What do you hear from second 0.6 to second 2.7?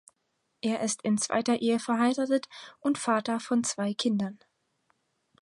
Er ist in zweiter Ehe verheiratet